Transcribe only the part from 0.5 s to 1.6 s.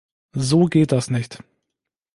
geht das nicht!